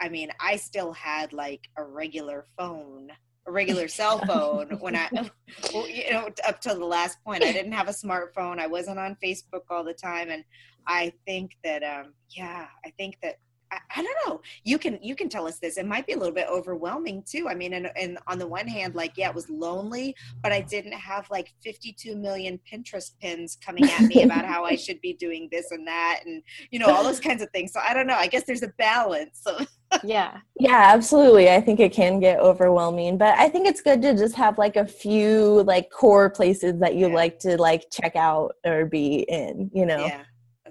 [0.00, 3.12] I mean I still had like a regular phone,
[3.46, 5.10] a regular cell phone when I,
[5.72, 7.44] well, you know, up till the last point.
[7.44, 8.58] I didn't have a smartphone.
[8.58, 10.42] I wasn't on Facebook all the time, and
[10.86, 13.36] I think that um, yeah, I think that
[13.72, 14.40] I, I, don't know.
[14.64, 15.76] You can you can tell us this.
[15.76, 17.48] It might be a little bit overwhelming too.
[17.48, 20.60] I mean, and, and on the one hand, like yeah, it was lonely, but I
[20.60, 25.14] didn't have like 52 million Pinterest pins coming at me about how I should be
[25.14, 27.72] doing this and that, and you know all those kinds of things.
[27.72, 28.14] So I don't know.
[28.14, 29.40] I guess there's a balance.
[29.42, 29.64] So.
[30.04, 30.38] yeah.
[30.58, 31.48] Yeah, absolutely.
[31.48, 34.76] I think it can get overwhelming, but I think it's good to just have like
[34.76, 37.14] a few like core places that you yeah.
[37.14, 39.70] like to like check out or be in.
[39.74, 40.06] You know.
[40.06, 40.22] Yeah,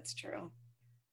[0.06, 0.52] that's true.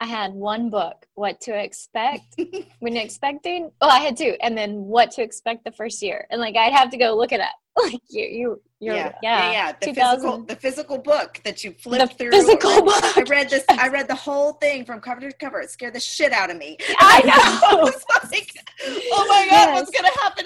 [0.00, 2.38] I had one book, What to Expect
[2.80, 3.70] when expecting.
[3.80, 6.74] Oh, I had two, and then What to Expect the first year, and like I'd
[6.74, 7.48] have to go look it up.
[7.82, 9.52] Like you, you, you're, yeah, yeah, yeah.
[9.52, 9.72] yeah.
[9.80, 12.32] The physical, the physical book that you flipped the through.
[12.32, 13.16] Physical book.
[13.16, 13.64] I read this.
[13.70, 15.58] I read the whole thing from cover to cover.
[15.62, 16.76] It scared the shit out of me.
[16.98, 17.84] I know.
[18.30, 18.54] like,
[18.86, 19.74] oh my god, yes.
[19.74, 20.44] what's gonna happen?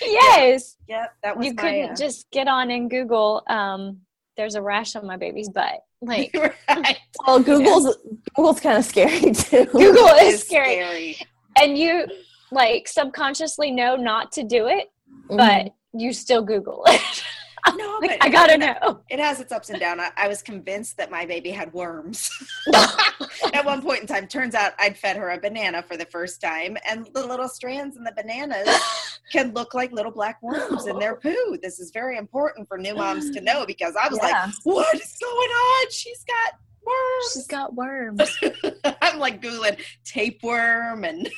[0.00, 0.76] yes.
[0.86, 1.44] Yeah, that was.
[1.44, 3.42] You my, couldn't uh, just get on and Google.
[3.48, 4.02] Um,
[4.38, 5.80] there's a rash on my baby's butt.
[6.00, 6.34] Like,
[6.68, 6.96] right.
[7.26, 8.12] well, Google's yeah.
[8.34, 9.66] Google's kind of scary too.
[9.66, 11.14] Google is scary.
[11.14, 11.16] scary.
[11.60, 12.06] and you
[12.50, 14.90] like subconsciously know not to do it,
[15.28, 15.36] mm-hmm.
[15.36, 17.24] but you still Google it.
[17.76, 19.00] No, like, I gotta know.
[19.08, 20.00] It has its ups and downs.
[20.00, 22.30] I, I was convinced that my baby had worms.
[23.54, 26.40] At one point in time, turns out I'd fed her a banana for the first
[26.40, 28.68] time, and the little strands in the bananas
[29.32, 31.58] can look like little black worms in their poo.
[31.62, 34.44] This is very important for new moms to know because I was yeah.
[34.44, 35.90] like, "What is going on?
[35.90, 37.32] She's got worms.
[37.32, 38.38] She's got worms."
[39.02, 41.28] I'm like googling tapeworm and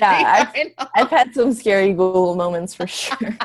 [0.00, 3.36] yeah, I've, I've had some scary Google moments for sure.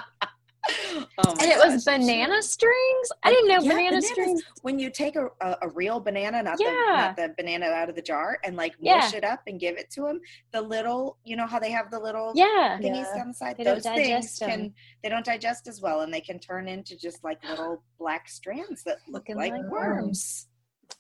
[1.20, 3.10] Oh and it gosh, was banana strings.
[3.24, 4.44] I didn't know yeah, banana bananas, strings.
[4.62, 6.68] When you take a, a, a real banana, not yeah.
[6.68, 9.78] the not the banana out of the jar, and like mush it up and give
[9.78, 10.20] it to them,
[10.52, 13.58] the little, you know how they have the little yeah thingies down the side.
[13.58, 14.50] They Those things them.
[14.50, 18.30] can they don't digest as well, and they can turn into just like little black
[18.30, 19.72] strands that look like, like, worms.
[19.72, 20.48] worms.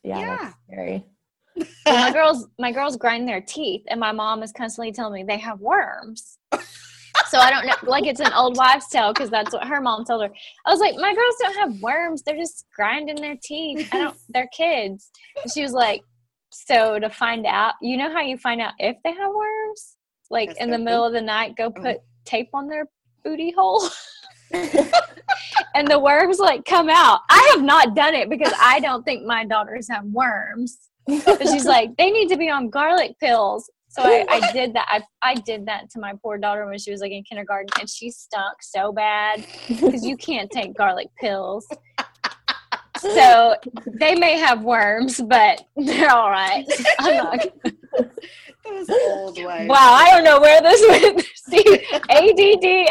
[0.03, 0.99] Yeah, yeah.
[1.85, 5.39] my girls, my girls grind their teeth, and my mom is constantly telling me they
[5.39, 6.37] have worms
[7.29, 7.75] so I don't know.
[7.83, 10.29] Like it's an old wives' tale because that's what her mom told her.
[10.65, 13.89] I was like, my girls don't have worms; they're just grinding their teeth.
[13.91, 14.17] I don't.
[14.29, 15.11] They're kids.
[15.41, 16.01] And she was like,
[16.51, 19.97] so to find out, you know how you find out if they have worms?
[20.29, 21.81] Like that's in the middle of the night, go oh.
[21.81, 22.87] put tape on their
[23.23, 23.89] booty hole.
[25.75, 27.21] and the worms like come out.
[27.29, 30.77] I have not done it because I don't think my daughters have worms.
[31.07, 33.69] But she's like, they need to be on garlic pills.
[33.97, 34.85] So I, I, did that.
[34.89, 37.89] I, I did that to my poor daughter when she was like in kindergarten, and
[37.89, 41.67] she stunk so bad because you can't take garlic pills.
[42.99, 43.55] So
[43.99, 46.65] they may have worms, but they're all right.
[46.99, 47.47] I'm not.
[48.89, 49.67] old way.
[49.67, 51.25] Wow, I don't know where this went.
[51.35, 51.63] See,
[52.09, 52.87] ADD.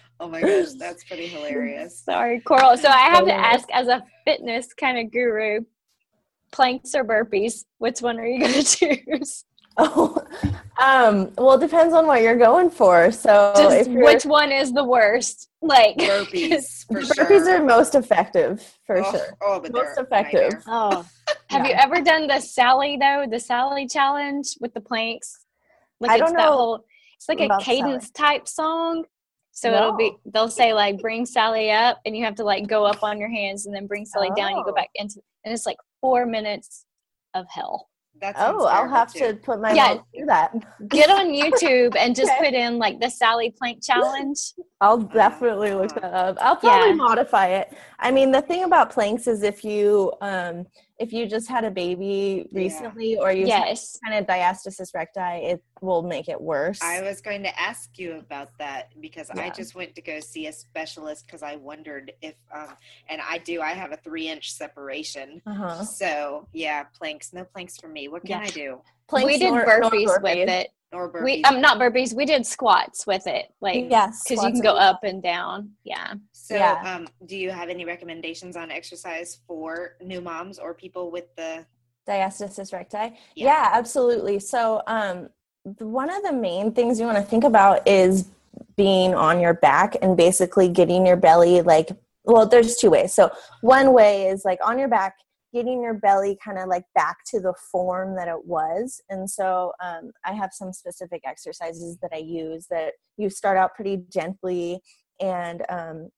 [0.20, 1.98] oh my gosh, that's pretty hilarious.
[2.00, 2.76] Sorry, Coral.
[2.76, 5.60] So I have to ask, as a fitness kind of guru,
[6.56, 7.64] planks or burpees?
[7.78, 9.44] Which one are you going to choose?
[9.78, 10.16] Oh,
[10.82, 13.12] um, well, it depends on what you're going for.
[13.12, 13.52] So,
[13.86, 15.50] which one is the worst?
[15.60, 17.60] Like burpees, for burpees sure.
[17.60, 19.36] are most effective for oh, sure.
[19.42, 20.52] Oh, but most effective.
[20.66, 21.04] Oh,
[21.50, 21.68] have yeah.
[21.68, 23.26] you ever done the Sally though?
[23.30, 25.44] The Sally challenge with the planks?
[26.00, 26.52] Like I don't know.
[26.52, 26.84] Whole,
[27.16, 28.38] it's like a cadence Sally.
[28.38, 29.04] type song.
[29.52, 29.76] So no.
[29.76, 33.02] it'll be they'll say like bring Sally up, and you have to like go up
[33.02, 34.34] on your hands, and then bring Sally oh.
[34.34, 34.56] down.
[34.56, 36.86] You go back into, and it's like four minutes
[37.34, 37.88] of hell.
[38.20, 39.18] That oh, I'll have too.
[39.18, 40.54] to put my yeah, through that.
[40.88, 42.46] Get on YouTube and just okay.
[42.46, 44.38] put in like the Sally Plank Challenge.
[44.80, 46.38] I'll definitely look that up.
[46.40, 46.94] I'll probably yeah.
[46.94, 47.76] modify it.
[47.98, 50.66] I mean, the thing about planks is if you um
[50.98, 53.20] if you just had a baby recently yeah.
[53.20, 53.98] or you yes.
[54.04, 56.80] kind of diastasis recti, it will make it worse.
[56.82, 59.42] I was going to ask you about that because yeah.
[59.42, 62.74] I just went to go see a specialist because I wondered if, um,
[63.08, 65.42] and I do, I have a three inch separation.
[65.46, 65.84] Uh-huh.
[65.84, 68.08] So yeah, planks, no planks for me.
[68.08, 68.46] What can yeah.
[68.46, 68.80] I do?
[69.08, 70.70] Planks we did burpees with it.
[70.92, 71.24] Or burpees.
[71.24, 72.14] We, um, not burpees.
[72.14, 75.72] We did squats with it, like yes, because you can go up and down.
[75.84, 76.14] Yeah.
[76.32, 76.80] So, yeah.
[76.84, 81.66] um, do you have any recommendations on exercise for new moms or people with the
[82.08, 82.96] diastasis recti?
[83.34, 84.38] Yeah, yeah absolutely.
[84.38, 85.28] So, um,
[85.78, 88.28] one of the main things you want to think about is
[88.76, 91.90] being on your back and basically getting your belly like
[92.24, 95.16] well there's two ways so one way is like on your back
[95.52, 99.00] getting your belly kind of like back to the form that it was.
[99.08, 103.74] And so um, I have some specific exercises that I use that you start out
[103.74, 104.80] pretty gently
[105.20, 106.10] and um,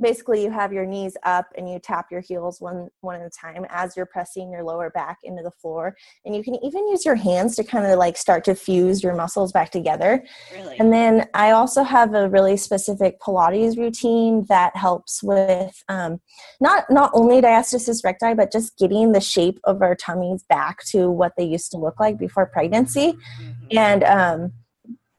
[0.00, 3.30] basically you have your knees up and you tap your heels one one at a
[3.30, 7.04] time as you're pressing your lower back into the floor and you can even use
[7.04, 10.76] your hands to kind of like start to fuse your muscles back together Really?
[10.78, 16.20] and then i also have a really specific pilates routine that helps with um,
[16.60, 21.10] not not only diastasis recti but just getting the shape of our tummies back to
[21.10, 23.76] what they used to look like before pregnancy Mhm.
[23.76, 24.52] and um,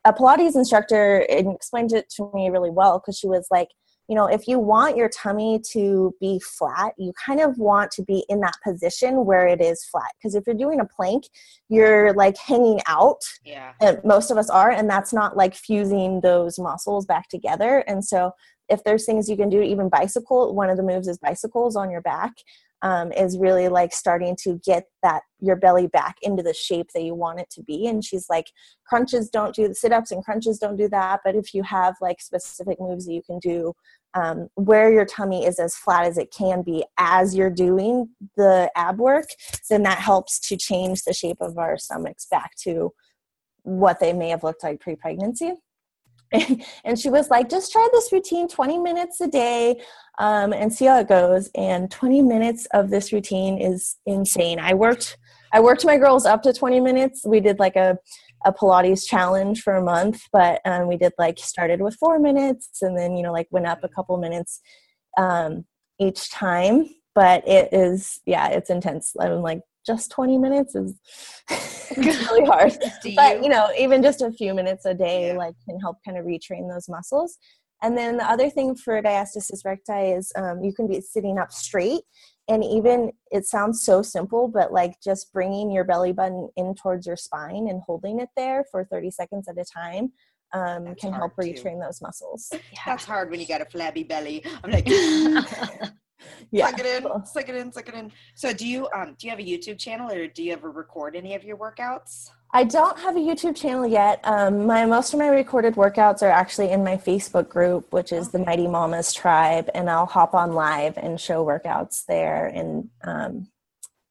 [0.04, 3.68] a Pilates instructor explained it to me really well because she was like,
[4.12, 8.04] you know, if you want your tummy to be flat, you kind of want to
[8.04, 10.12] be in that position where it is flat.
[10.18, 11.30] Because if you're doing a plank,
[11.70, 13.22] you're like hanging out.
[13.46, 13.72] yeah.
[13.80, 17.86] And most of us are, and that's not like fusing those muscles back together.
[17.88, 18.34] And so,
[18.68, 21.90] if there's things you can do, even bicycle, one of the moves is bicycles on
[21.90, 22.34] your back.
[22.84, 27.04] Um, is really like starting to get that your belly back into the shape that
[27.04, 27.86] you want it to be.
[27.86, 28.48] And she's like,
[28.88, 31.20] crunches don't do the sit ups and crunches don't do that.
[31.24, 33.74] But if you have like specific moves that you can do
[34.14, 38.72] um, where your tummy is as flat as it can be as you're doing the
[38.76, 39.28] ab work,
[39.70, 42.92] then that helps to change the shape of our stomachs back to
[43.64, 44.96] what they may have looked like pre
[46.86, 49.82] and she was like, just try this routine 20 minutes a day
[50.20, 51.50] um, and see how it goes.
[51.56, 54.60] And 20 minutes of this routine is insane.
[54.60, 55.18] I worked,
[55.54, 57.26] I worked my girls up to 20 minutes.
[57.26, 57.98] We did like a,
[58.46, 62.82] a Pilates challenge for a month, but um, we did like started with four minutes
[62.82, 64.62] and then, you know, like went up a couple minutes
[65.18, 65.66] um,
[66.00, 66.88] each time.
[67.14, 69.14] But it is, yeah, it's intense.
[69.20, 70.94] I'm like, just 20 minutes is
[71.98, 72.72] really hard
[73.16, 75.38] but you know even just a few minutes a day Yeah.
[75.38, 77.38] like can help kind of retrain those muscles
[77.84, 81.52] and then the other thing for diastasis recti is um, you can be sitting up
[81.52, 82.02] straight
[82.48, 87.06] and even it sounds so simple but like just bringing your belly button in towards
[87.08, 90.12] your spine and holding it there for 30 seconds at a time
[90.54, 91.54] um, can help hard, too.
[91.54, 92.52] retrain those muscles
[92.86, 94.44] That's hard when you got a flabby belly.
[94.64, 94.86] I'm like,
[96.52, 97.24] yeah suck it in, cool.
[97.26, 98.12] suck it in, suck it in.
[98.36, 101.16] So, do you um do you have a YouTube channel or do you ever record
[101.16, 102.30] any of your workouts?
[102.54, 104.20] I don't have a YouTube channel yet.
[104.26, 108.30] Um, my most of my recorded workouts are actually in my Facebook group, which is
[108.30, 112.48] the Mighty Mamas Tribe, and I'll hop on live and show workouts there.
[112.48, 113.48] And um,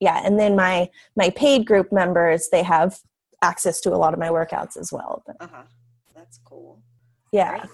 [0.00, 2.98] yeah, and then my my paid group members they have
[3.42, 5.22] access to a lot of my workouts as well.
[5.38, 5.62] Uh huh.
[6.14, 6.80] That's cool.
[7.32, 7.70] yeah, Great.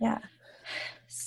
[0.00, 0.18] yeah.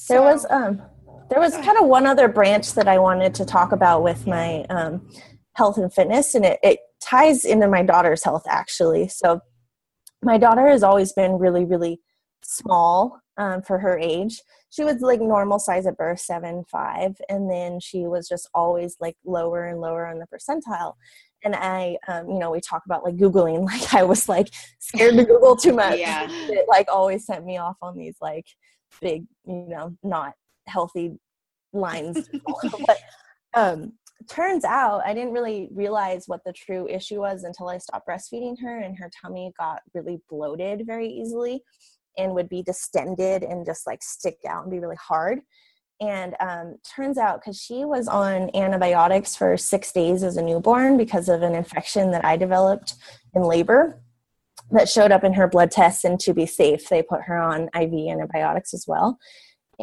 [0.08, 0.82] There was um
[1.30, 4.65] there was kind of one other branch that I wanted to talk about with my
[4.70, 5.08] um,
[5.54, 9.08] health and fitness, and it, it ties into my daughter's health actually.
[9.08, 9.42] So
[10.22, 12.02] my daughter has always been really, really
[12.44, 14.42] small um, for her age.
[14.70, 18.96] She was like normal size at birth, seven five, and then she was just always
[19.00, 20.94] like lower and lower on the percentile.
[21.44, 23.65] And I, um, you know, we talk about like googling.
[23.65, 26.00] Like I was like scared to Google too much.
[26.00, 26.28] Yeah.
[26.30, 28.46] It like always sent me off on these like
[29.02, 30.34] big, you know, not
[30.70, 31.18] healthy
[31.74, 32.30] lines.
[32.88, 32.98] but
[33.54, 33.94] um,
[34.28, 38.56] turns out I didn't really realize what the true issue was until I stopped breastfeeding
[38.62, 41.64] her, and her tummy got really bloated very easily
[42.18, 45.40] and would be distended and just like stick out and be really hard.
[46.02, 50.98] And um, turns out because she was on antibiotics for six days as a newborn
[50.98, 52.96] because of an infection that I developed
[53.36, 54.02] in labor
[54.72, 57.70] that showed up in her blood tests, and to be safe, they put her on
[57.76, 59.18] IV antibiotics as well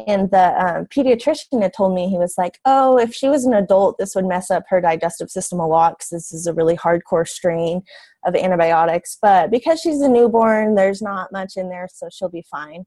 [0.05, 3.53] and the um, pediatrician had told me he was like oh if she was an
[3.53, 6.75] adult this would mess up her digestive system a lot because this is a really
[6.75, 7.81] hardcore strain
[8.25, 12.45] of antibiotics but because she's a newborn there's not much in there so she'll be
[12.49, 12.83] fine.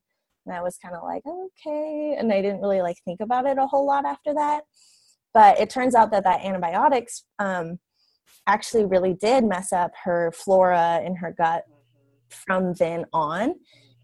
[0.46, 3.59] And i was kind of like okay and i didn't really like think about it
[3.59, 4.62] a whole lot after that.
[5.33, 7.79] But it turns out that that antibiotics um,
[8.46, 11.64] actually really did mess up her flora in her gut
[12.29, 13.55] from then on.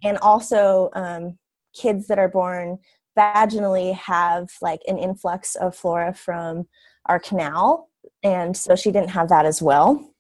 [0.05, 1.39] And also um,
[1.75, 2.79] kids that are born
[3.17, 6.67] vaginally have like an influx of flora from
[7.07, 7.89] our canal
[8.23, 10.13] and so she didn't have that as well.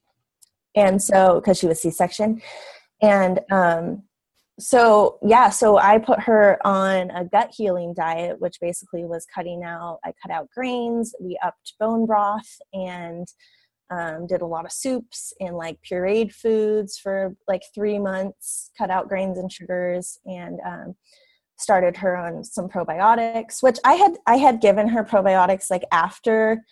[0.74, 2.42] And so because she was c-section.
[3.02, 4.02] And um,
[4.58, 9.62] so yeah so i put her on a gut healing diet which basically was cutting
[9.62, 13.26] out i cut out grains we upped bone broth and
[13.90, 18.90] um, did a lot of soups and like pureed foods for like three months cut
[18.90, 20.94] out grains and sugars and um,
[21.58, 26.62] started her on some probiotics which i had i had given her probiotics like after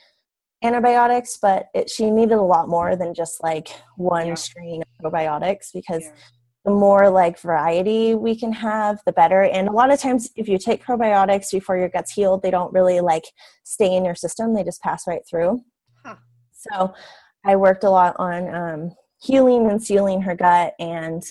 [0.62, 4.34] antibiotics but it, she needed a lot more than just like one Yeah.
[4.34, 6.12] strain of probiotics because Yeah.
[6.64, 10.48] the more like variety we can have the better and a lot of times if
[10.48, 13.24] you take probiotics before your gut's healed they don't really like
[13.64, 15.62] stay in your system they just pass right through
[16.04, 16.16] Huh.
[16.52, 16.94] So
[17.46, 18.90] I worked a lot on um,
[19.20, 21.22] healing and sealing her gut, and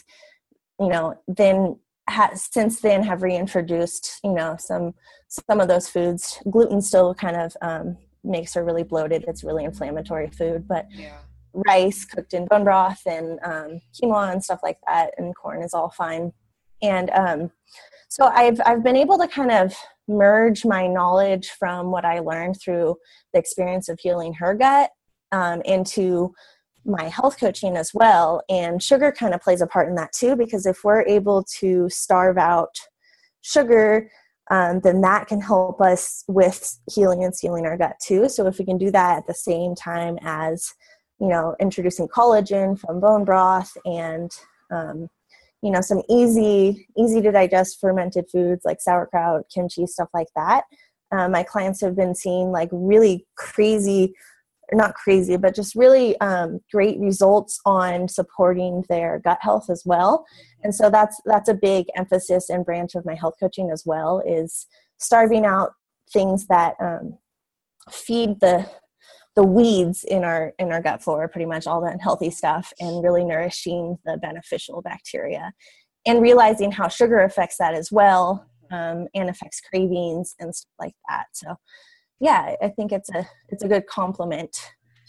[0.80, 4.94] you know, then ha- since then have reintroduced you know some
[5.28, 6.40] some of those foods.
[6.50, 9.26] Gluten still kind of um, makes her really bloated.
[9.28, 11.18] It's really inflammatory food, but Yeah.
[11.54, 15.74] rice cooked in bone broth and um, quinoa and stuff like that, and corn is
[15.74, 16.34] all fine.
[16.82, 17.52] And um,
[18.10, 19.74] so I've I've been able to kind of
[20.08, 22.98] merge my knowledge from what I learned through
[23.34, 24.92] the experience of healing her gut
[25.32, 26.34] um, into
[26.86, 28.42] my health coaching as well.
[28.50, 31.88] And sugar kind of plays a part in that too, because if we're able to
[31.90, 32.76] starve out
[33.42, 34.10] sugar,
[34.52, 38.28] um, then that can help us with healing and sealing our gut too.
[38.28, 40.74] So if we can do that at the same time as,
[41.20, 44.30] you know, introducing collagen from bone broth and,
[44.72, 45.08] um,
[45.62, 50.66] you know, some easy, easy to digest fermented foods like sauerkraut, kimchi, stuff like that.
[51.14, 54.14] Um, my clients have been seeing like really crazy
[54.74, 60.26] not crazy, but just really um, great results on supporting their gut health as well.
[60.64, 64.22] And so that's that's a big emphasis and branch of my health coaching as well
[64.26, 64.68] is
[64.98, 65.72] starving out
[66.12, 67.18] things that um,
[67.92, 68.70] feed the
[69.36, 73.04] the weeds in our in our gut flora, pretty much all the unhealthy stuff, and
[73.04, 75.52] really nourishing the beneficial bacteria,
[76.06, 80.96] and realizing how sugar affects that as well, um, and affects cravings and stuff like
[81.10, 81.26] that.
[81.34, 81.56] So
[82.20, 84.58] yeah, I think it's a it's a good complement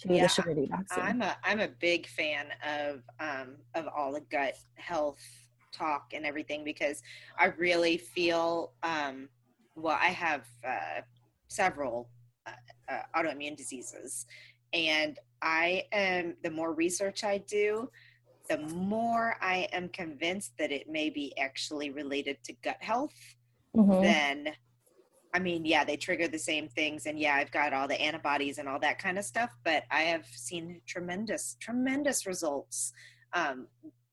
[0.01, 1.05] to Yeah, the sugar detoxing.
[1.07, 5.21] I'm a I'm a big fan of um of all the gut health
[5.73, 7.03] talk and everything because
[7.39, 9.29] I really feel um
[9.75, 11.01] well I have uh,
[11.49, 12.11] several
[12.47, 12.53] uh,
[12.89, 14.27] uh, autoimmune diseases
[14.73, 17.91] and I am the more research I do
[18.49, 23.15] the more I am convinced that it may be actually related to gut health
[23.75, 24.01] Mhm.
[24.03, 24.49] then
[25.35, 28.59] I mean, yeah, they trigger the same things, and yeah, I've got all the antibodies
[28.59, 29.51] and all that kind of stuff.
[29.65, 32.93] But I have seen tremendous, tremendous results.
[33.33, 33.67] Um,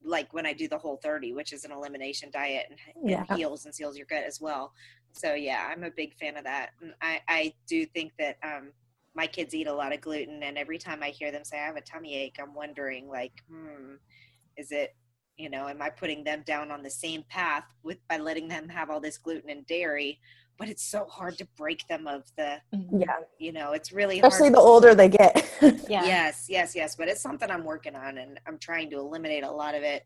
[0.03, 3.36] like when I do the Whole 30, which is an elimination diet and, and Yeah.
[3.36, 4.74] heals and seals your gut as well.
[5.11, 6.72] So yeah, I'm a big fan of that.
[6.82, 8.72] And I, I do think that um,
[9.13, 11.67] my kids eat a lot of gluten, and every time I hear them say I
[11.67, 13.93] have a tummy ache, I'm wondering like, hmm,
[14.57, 14.95] is it
[15.38, 18.67] you know am i putting them down on the same path with by letting them
[18.67, 20.19] have all this gluten and dairy
[20.58, 22.58] but it's so hard to break them of the
[22.91, 25.45] yeah, you know it's really especially hard the older they get.
[25.89, 26.06] Yeah.
[26.06, 29.52] yes yes yes but it's something i'm working on and i'm trying to eliminate a
[29.52, 30.04] lot of it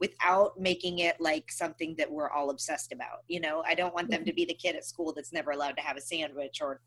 [0.00, 4.10] without making it like something that we're all obsessed about you know i don't want
[4.10, 6.80] them to be the kid at school that's never allowed to have a sandwich or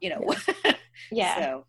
[0.00, 0.20] you know
[1.10, 1.34] Yeah.
[1.36, 1.66] so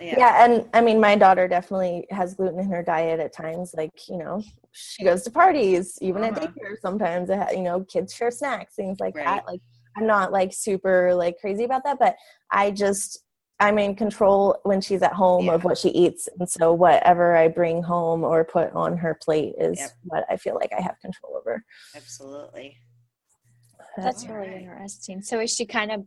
[0.00, 0.16] yeah.
[0.18, 3.72] yeah, and I mean, my daughter definitely has gluten in her diet at times.
[3.74, 6.46] Like, you know, she goes to parties, even at Uh-huh.
[6.46, 6.76] daycare.
[6.82, 9.24] Sometimes, you know, kids share snacks, things like Right.
[9.24, 9.46] that.
[9.46, 9.60] Like,
[9.98, 12.16] I'm not like super like crazy about that, but
[12.50, 13.20] I just
[13.60, 17.48] I'm in control when she's at home of what she eats, and so whatever I
[17.48, 19.90] bring home or put on her plate is Yep.
[20.04, 21.64] what I feel like I have control over.
[21.96, 22.76] absolutely
[23.96, 24.60] That's All really right.
[24.62, 25.22] interesting.
[25.22, 26.04] So is she kind of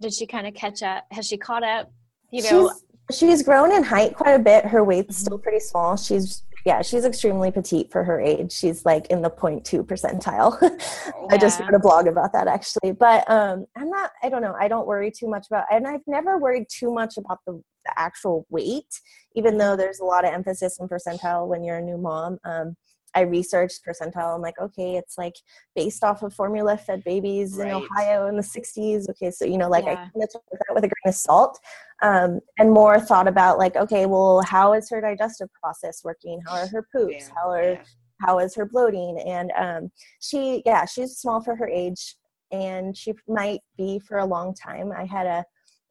[0.00, 1.04] did she kind of catch up?
[1.10, 1.92] Has she caught up?
[2.30, 2.70] You know,
[3.10, 4.64] she's, she's grown in height quite a bit.
[4.64, 5.26] Her weight's Mhm.
[5.26, 5.96] still pretty small.
[5.96, 8.50] She's yeah, she's extremely petite for her age.
[8.52, 10.56] She's like in the 0.2 percentile.
[11.30, 11.66] I just Yeah.
[11.66, 12.92] wrote a blog about that actually.
[12.92, 14.54] But um I'm not I don't know.
[14.58, 17.98] I don't worry too much about and I've never worried too much about the, the
[17.98, 19.00] actual weight,
[19.34, 22.38] even though there's a lot of emphasis on percentile when you're a new mom.
[22.44, 22.76] Um
[23.16, 24.34] I researched percentile.
[24.34, 25.34] I'm like, okay, it's like
[25.76, 29.08] based off of formula fed babies in Ohio in the 60s.
[29.10, 31.60] Okay, so you know, like I kind of took that with a grain of salt,
[32.04, 36.38] um, and more thought about like, okay, well, how is her digestive process working?
[36.46, 37.14] How are her poops?
[37.18, 37.82] Yeah, How are yeah.
[38.20, 39.18] how is her bloating?
[39.26, 39.90] And um,
[40.20, 42.16] she, yeah, she's small for her age,
[42.52, 44.92] and she might be for a long time.
[44.92, 45.44] I had a,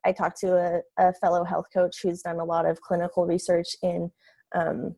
[0.05, 3.76] I talked to a, a fellow health coach who's done a lot of clinical research
[3.82, 4.11] in.
[4.55, 4.95] Um,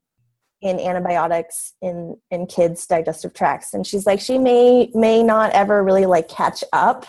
[0.61, 5.83] in antibiotics in in kids digestive tracts and she's like she may may not ever
[5.83, 7.05] really like catch up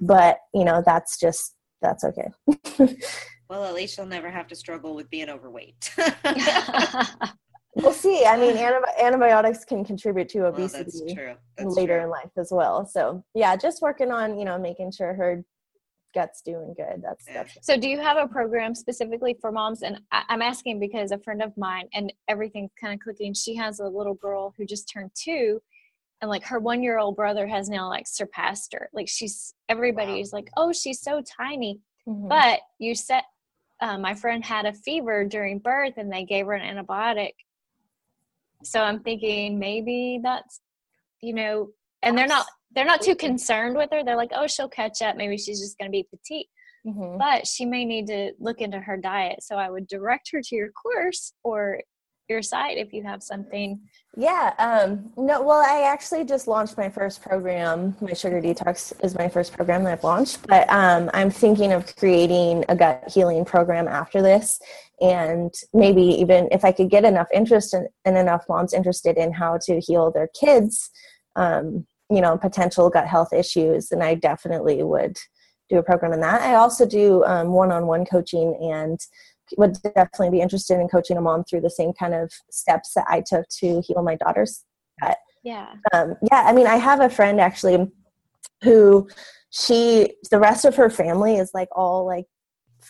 [0.00, 2.28] but you know that's just that's okay
[3.50, 5.92] well at least she'll never have to struggle with being overweight
[7.76, 11.96] we'll see i mean antibi- antibiotics can contribute to well, obesity that's true that's later
[11.96, 12.04] true.
[12.04, 15.44] in life as well so yeah just working on you know making sure her
[16.14, 17.34] gut's doing good that's Yeah.
[17.44, 19.82] that's so do you have a program specifically for moms?
[19.82, 23.32] And I, I'm asking because a friend of mine and everything's kind of clicking.
[23.32, 25.62] She has a little girl who just turned two,
[26.20, 28.90] and like her one year old brother has now like surpassed her.
[28.92, 30.18] Like she's everybody Wow.
[30.18, 31.78] is like, oh, she's so tiny.
[32.08, 32.28] Mhm.
[32.28, 33.22] But you said
[33.80, 37.32] uh, my friend had a fever during birth and they gave her an antibiotic.
[38.62, 40.60] So I'm thinking maybe that's,
[41.22, 41.70] you know,
[42.02, 44.04] and they're not they're not too concerned with her.
[44.04, 45.16] They're like, oh, she'll catch up.
[45.16, 46.46] Maybe she's just going to be petite.
[46.86, 47.18] mm-hmm.
[47.18, 49.42] but she may need to look into her diet.
[49.42, 51.80] So I would direct her to your course or
[52.30, 53.78] your side if you have something.
[54.16, 54.54] Yeah.
[54.58, 57.96] Um, no, well, I actually just launched my first program.
[58.00, 61.94] My Sugar Detox is my first program that I've launched, but um, I'm thinking of
[61.96, 64.60] creating a gut healing program after this.
[65.00, 69.32] And maybe even if I could get enough interest in, and enough moms interested in
[69.32, 70.90] how to heal their kids,
[71.36, 75.18] um, you know, potential gut health issues, then I definitely would
[75.70, 76.42] do a program in that.
[76.42, 78.98] I also do one on one coaching and
[79.56, 83.06] would definitely be interested in coaching a mom through the same kind of steps that
[83.08, 84.64] I took to heal my daughter's
[85.00, 85.18] gut.
[85.42, 85.74] Yeah.
[85.92, 86.44] Um, yeah.
[86.46, 87.90] I mean, I have a friend actually
[88.62, 89.08] who
[89.50, 92.26] she, the rest of her family is like all like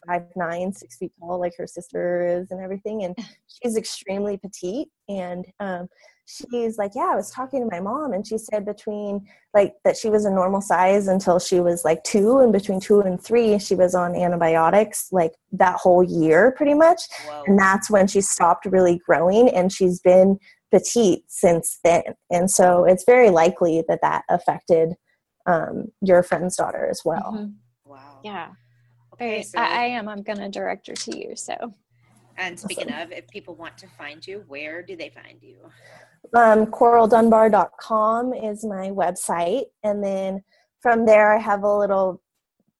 [0.07, 3.05] five nine, six feet tall, like her sister is, and everything.
[3.05, 3.17] And
[3.63, 4.89] she's extremely petite.
[5.09, 5.89] And um,
[6.31, 9.97] she's like, yeah, I was talking to my mom, and she said between like that
[9.97, 13.59] she was a normal size until she was like two, and between two and three,
[13.59, 17.03] she was on antibiotics like that whole year, pretty much.
[17.27, 17.45] Whoa.
[17.47, 20.39] And that's when she stopped really growing, and she's been
[20.71, 22.03] petite since then.
[22.31, 24.95] And so it's very likely that that affected
[25.47, 27.33] um, your friend's daughter as well.
[27.35, 27.91] Mm-hmm.
[27.91, 28.21] Wow.
[28.23, 28.49] Yeah.
[29.15, 30.09] Okay, so I, I am.
[30.09, 31.35] I'm going to direct her to you.
[31.35, 31.75] So.
[32.39, 33.13] And speaking awesome.
[33.13, 35.57] of, if people want to find you, where do they find you?
[36.35, 39.65] Um, coraldunbar.com is my website.
[39.83, 40.43] And then
[40.81, 42.23] from there, I have a little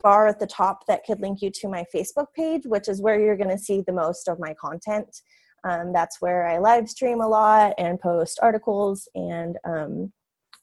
[0.03, 3.21] bar at the top that could link you to my Facebook page, which is where
[3.21, 5.21] you're going to see the most of my content.
[5.65, 10.13] Um, that's where I live stream a lot and post articles and um,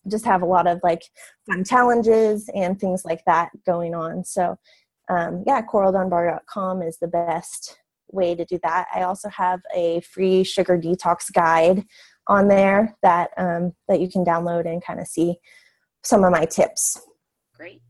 [0.07, 1.03] just have a lot of like
[1.47, 4.23] fun challenges and things like that going on.
[4.23, 4.57] So,
[5.09, 7.77] um, yeah, coraldunbar.com is the best
[8.11, 8.87] way to do that.
[8.93, 11.85] I also have a free sugar detox guide
[12.27, 15.37] on there that um, that you can download and kind of see
[16.03, 16.99] some of my tips.
[17.55, 17.81] Great.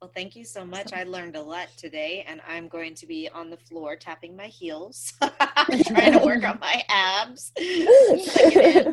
[0.00, 0.94] Well, thank you so much.
[0.94, 4.46] I learned a lot today, and I'm going to be on the floor tapping my
[4.46, 5.12] heels,
[5.86, 7.52] trying to work on my abs.
[7.58, 8.92] yeah,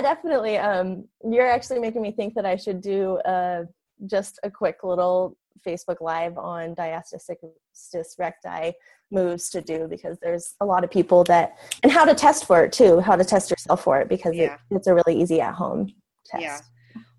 [0.00, 0.58] definitely.
[0.58, 3.64] Um, you're actually making me think that I should do uh,
[4.06, 5.36] just a quick little
[5.66, 8.72] Facebook Live on diastasis recti
[9.10, 12.64] moves to do because there's a lot of people that and how to test for
[12.64, 14.54] it too how to test yourself for it because yeah.
[14.70, 15.88] it, it's a really easy at home
[16.26, 16.58] test yeah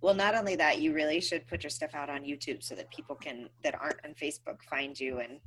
[0.01, 2.89] well not only that you really should put your stuff out on youtube so that
[2.91, 5.39] people can that aren't on facebook find you and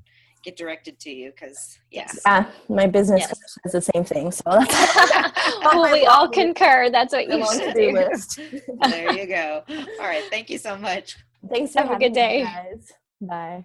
[0.43, 3.59] get directed to you because yes yeah my business yes.
[3.63, 4.43] says the same thing so
[5.63, 8.41] well, we all concur that's what you should do list.
[8.89, 11.17] there you go all right thank you so much
[11.49, 12.43] thanks have a good day.
[12.43, 12.93] guys.
[13.21, 13.65] Bye